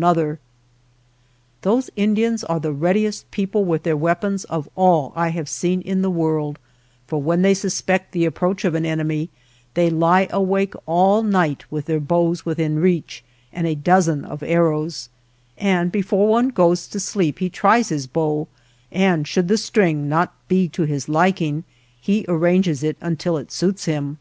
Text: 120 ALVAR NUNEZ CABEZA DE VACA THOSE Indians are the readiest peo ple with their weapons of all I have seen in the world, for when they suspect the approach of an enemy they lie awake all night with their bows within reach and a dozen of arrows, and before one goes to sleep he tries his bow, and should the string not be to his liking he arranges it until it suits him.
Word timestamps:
120 0.00 0.30
ALVAR 0.32 0.40
NUNEZ 1.60 1.60
CABEZA 1.60 1.60
DE 1.60 1.60
VACA 1.60 1.60
THOSE 1.92 2.02
Indians 2.02 2.44
are 2.44 2.60
the 2.60 2.72
readiest 2.72 3.30
peo 3.30 3.46
ple 3.48 3.64
with 3.66 3.82
their 3.82 3.96
weapons 3.98 4.44
of 4.44 4.66
all 4.74 5.12
I 5.14 5.28
have 5.28 5.46
seen 5.46 5.82
in 5.82 6.00
the 6.00 6.08
world, 6.10 6.58
for 7.06 7.20
when 7.20 7.42
they 7.42 7.52
suspect 7.52 8.12
the 8.12 8.24
approach 8.24 8.64
of 8.64 8.74
an 8.74 8.86
enemy 8.86 9.28
they 9.74 9.90
lie 9.90 10.26
awake 10.30 10.72
all 10.86 11.22
night 11.22 11.66
with 11.70 11.84
their 11.84 12.00
bows 12.00 12.46
within 12.46 12.78
reach 12.78 13.22
and 13.52 13.66
a 13.66 13.74
dozen 13.74 14.24
of 14.24 14.42
arrows, 14.42 15.10
and 15.58 15.92
before 15.92 16.26
one 16.28 16.48
goes 16.48 16.86
to 16.88 16.98
sleep 16.98 17.38
he 17.38 17.50
tries 17.50 17.90
his 17.90 18.06
bow, 18.06 18.48
and 18.90 19.28
should 19.28 19.48
the 19.48 19.58
string 19.58 20.08
not 20.08 20.32
be 20.48 20.66
to 20.70 20.84
his 20.84 21.10
liking 21.10 21.62
he 22.00 22.24
arranges 22.26 22.82
it 22.82 22.96
until 23.02 23.36
it 23.36 23.52
suits 23.52 23.84
him. 23.84 24.16